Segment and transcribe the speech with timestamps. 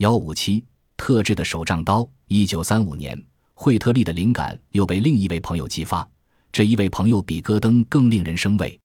[0.00, 0.64] 幺五七
[0.96, 2.08] 特制的手杖刀。
[2.26, 6.08] 一九三五年，惠特利的灵感又被另一位朋友激发。
[6.50, 8.80] 这一位朋友比戈登更令人生畏。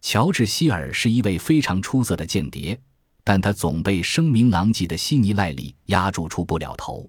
[0.00, 2.80] 乔治·希尔是一位非常出色的间谍，
[3.22, 7.06] 但他总被声名狼藉的希尼·赖里压住出不了头。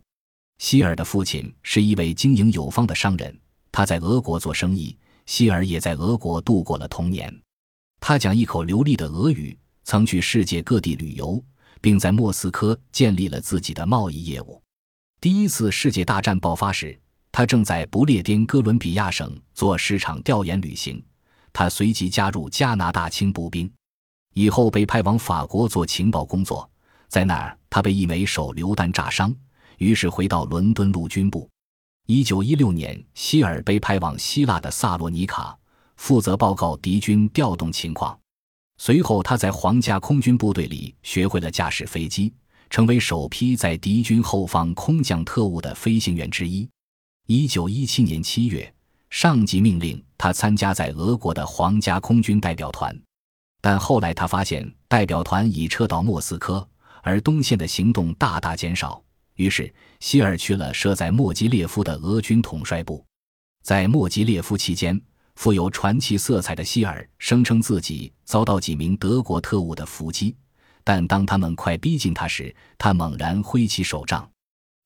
[0.57, 3.39] 希尔的父亲是一位经营有方的商人，
[3.71, 4.97] 他在俄国做生意，
[5.27, 7.33] 希尔也在俄国度过了童年。
[8.01, 11.41] 他讲一口流利的俄语，曾去世界各地旅游，
[11.85, 14.59] 并在莫斯科建立了自己的贸易业务。
[15.21, 16.99] 第一次世界大战爆发时，
[17.31, 20.99] 他正在不列颠哥伦比亚省做市场调研旅行。
[21.53, 23.71] 他随即加入加拿大轻步兵，
[24.33, 26.67] 以后被派往法国做情报工作，
[27.07, 29.31] 在那儿他被一枚手榴弹炸伤。
[29.77, 31.47] 于是回到伦敦陆军部。
[32.07, 35.55] 一九一六年，希尔被派往希腊的萨洛尼卡，
[35.97, 38.19] 负责报告敌军调动情况。
[38.77, 42.33] 随后，他在皇家空军部队里学会了驾驶飞机，
[42.69, 46.67] 成为首批在敌军后方空降特务的飞行员之一。
[47.27, 48.71] 一九一七年七月，
[49.09, 52.95] 上级命令他参加在俄国的皇家空军代表团，
[53.61, 56.67] 但后来他发现代表团已撤到莫斯科，
[57.01, 59.01] 而东线的行动大大减少。
[59.35, 63.03] 于是，希尔去了设在莫吉列夫的俄军统帅部。
[63.63, 65.01] 在莫吉列夫期间，
[65.35, 70.35] 富有传奇色彩的希尔声称自己遭到几名德国特务的伏击，
[70.83, 74.27] 但当他们快逼近他时，他猛然挥起手杖。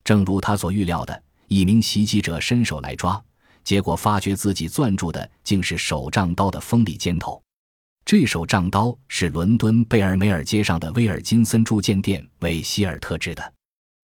[0.03, 3.21] 正如他所预料的，一名袭击者伸手来抓，
[3.63, 7.41] 结果发觉自己攥住的竟是手杖刀的锋利尖头。
[8.03, 13.53] 这手杖刀是伦敦贝尔梅尔街上的威尔金森铸剑店为希尔特制的。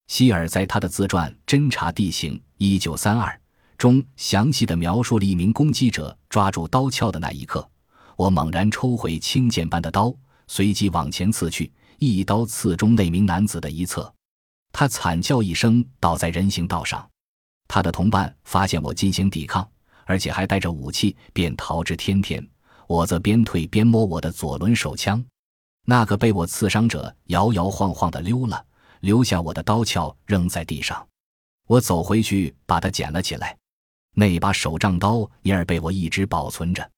[0.07, 2.97] 希尔在他的自传《侦察地形1932》
[3.77, 7.67] 中详细的描述了一名攻击者抓住刀鞘的那一刻，
[8.15, 10.13] 我猛然抽回轻剑般的刀，
[10.47, 14.11] 随即往前刺去，一刀刺中那名男子的一侧，
[14.71, 17.07] 他惨叫一声，倒在人行道上。
[17.67, 19.67] 他的同伴发现我进行抵抗，
[20.05, 22.45] 而且还带着武器，便逃之天天。
[22.87, 25.23] 我则边退边摸我的左轮手枪。
[25.85, 28.65] 那个被我刺伤者摇摇晃晃地溜了。
[29.01, 31.07] 留下我的刀鞘扔在地上，
[31.67, 33.55] 我走回去把它捡了起来。
[34.15, 36.94] 那把手杖刀因而被我一直保存着。